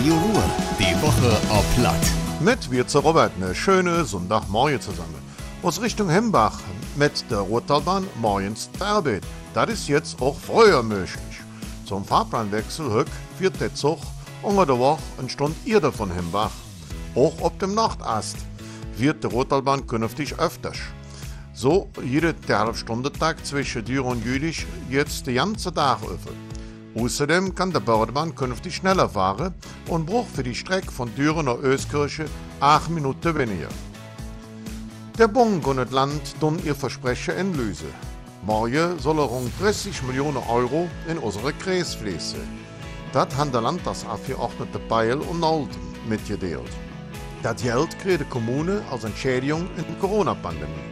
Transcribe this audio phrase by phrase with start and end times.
[0.00, 0.44] Radio Ruhr.
[0.78, 2.00] Die Woche auf Platt.
[2.40, 5.22] Mit wir zu Robert eine schöne Sonntagmorgen zusammen.
[5.62, 6.58] Aus Richtung Hembach
[6.96, 9.24] mit der Rottalbahn morgens Arbeit.
[9.52, 11.42] Das ist jetzt auch früher möglich.
[11.84, 13.98] Zum Fahrplanwechsel rück wird der Zug
[14.40, 16.52] unter der Woche eine Stunde eher von Hembach.
[17.14, 18.38] Auch auf dem Nachtast
[18.96, 20.78] wird der Rottalbahn künftig öfters.
[21.52, 26.49] So jede halbe Stunde Tag zwischen Dürr und Jülich jetzt den ganzen Tag öffnen.
[26.94, 29.54] Außerdem kann der Bordbahn künftig schneller fahren
[29.88, 32.26] und braucht für die Strecke von Düren nach Öskirche
[32.58, 33.68] 8 Minuten weniger.
[35.16, 37.92] Der Bund und das Land tun ihr Versprechen entlösen.
[38.42, 42.40] Morgen soll er rund 30 Millionen Euro in unsere Kreis fließen.
[43.12, 46.70] Das haben der Landtagsabgeordnete Beil und Nolten mitgeteilt.
[47.42, 50.90] Das Geld kriegt die Kommune als Entschädigung in der Corona-Pandemie.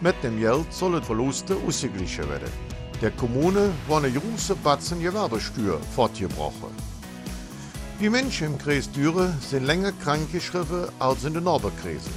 [0.00, 2.50] Mit dem Geld sollen Verluste ausgeglichen werden.
[3.00, 6.70] Der Kommune war eine große Batzen Gewerbesteuer fortgebrochen.
[7.98, 12.10] Die Menschen im Kreis Düre sind länger krankgeschrieben als in den Norberkreise.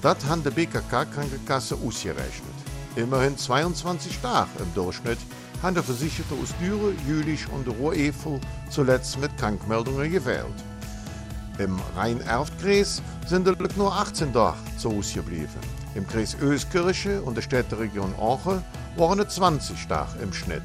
[0.00, 2.54] Das haben die BKK-Krankenkasse ausgerechnet.
[2.96, 5.18] Immerhin 22 Tage im Durchschnitt
[5.62, 10.64] haben die Versicherte aus Düre, Jülich und der Ruhr-Evel zuletzt mit Krankmeldungen gewählt.
[11.58, 15.83] Im Rhein-Erft-Kreis sind nur 18 Tage zu Hause geblieben.
[15.94, 18.62] Im Kreis Öskirche und der Städteregion Aachen
[18.96, 20.62] waren es 20 Tage im Schnitt.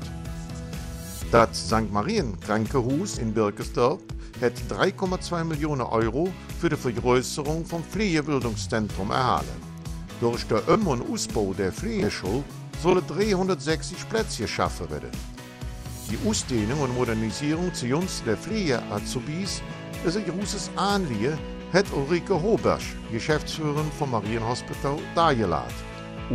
[1.32, 1.92] Das St.
[1.92, 4.00] Marien Krankenhaus in Birkesdorf
[4.42, 9.62] hat 3,2 Millionen Euro für die Vergrößerung vom Pflegebildungszentrum erhalten.
[10.20, 12.44] Durch den Um- und Ausbau der Pflegeschule
[12.82, 15.12] sollen 360 Plätze geschaffen werden.
[16.10, 19.62] Die Ausdehnung und Modernisierung zu Gunsten der Pflege-Azubis
[20.04, 21.38] ist ein großes Anliegen,
[21.74, 25.74] hat Ulrike Hobersch, Geschäftsführerin vom Marienhospital, dargelegt.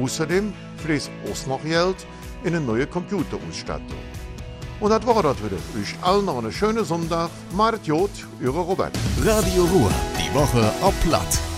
[0.01, 2.07] Außerdem fließt auch noch Geld
[2.43, 3.99] in eine neue Computerausstattung.
[4.81, 5.57] Und das war das wieder.
[5.81, 7.31] Euch allen noch einen schönen Sonntag.
[7.57, 8.93] Macht Jod, Ihre Robert.
[9.25, 9.91] Radio Ruhr.
[10.19, 11.54] Die Woche auf Platt.